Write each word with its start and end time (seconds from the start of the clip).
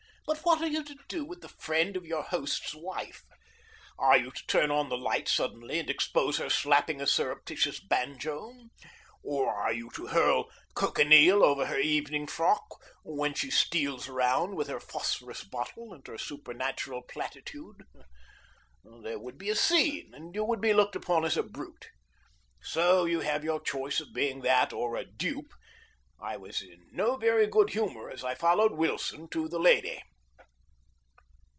But 0.27 0.45
what 0.45 0.61
are 0.61 0.67
you 0.67 0.81
to 0.85 0.95
do 1.09 1.25
with 1.25 1.41
the 1.41 1.49
friend 1.49 1.97
of 1.97 2.05
your 2.05 2.21
host's 2.23 2.73
wife? 2.73 3.25
Are 3.99 4.15
you 4.17 4.31
to 4.31 4.47
turn 4.47 4.71
on 4.71 4.89
a 4.89 4.95
light 4.95 5.27
suddenly 5.27 5.77
and 5.77 5.89
expose 5.89 6.37
her 6.37 6.49
slapping 6.49 7.01
a 7.01 7.07
surreptitious 7.07 7.81
banjo? 7.81 8.53
Or 9.23 9.53
are 9.53 9.73
you 9.73 9.89
to 9.95 10.07
hurl 10.07 10.49
cochineal 10.73 11.43
over 11.43 11.65
her 11.65 11.79
evening 11.79 12.27
frock 12.27 12.65
when 13.03 13.33
she 13.33 13.51
steals 13.51 14.07
round 14.07 14.55
with 14.55 14.69
her 14.69 14.79
phosphorus 14.79 15.43
bottle 15.43 15.93
and 15.93 16.05
her 16.07 16.17
supernatural 16.17 17.01
platitude? 17.01 17.83
There 18.85 19.19
would 19.19 19.37
be 19.37 19.49
a 19.49 19.55
scene, 19.55 20.13
and 20.13 20.33
you 20.33 20.45
would 20.45 20.61
be 20.61 20.71
looked 20.71 20.95
upon 20.95 21.25
as 21.25 21.35
a 21.35 21.43
brute. 21.43 21.89
So 22.61 23.03
you 23.03 23.19
have 23.19 23.43
your 23.43 23.59
choice 23.59 23.99
of 23.99 24.13
being 24.13 24.43
that 24.43 24.71
or 24.71 24.95
a 24.95 25.03
dupe. 25.03 25.51
I 26.21 26.37
was 26.37 26.61
in 26.61 26.87
no 26.93 27.17
very 27.17 27.47
good 27.47 27.71
humor 27.71 28.09
as 28.09 28.23
I 28.23 28.35
followed 28.35 28.71
Wilson 28.73 29.27
to 29.31 29.49
the 29.49 29.59
lady. 29.59 30.01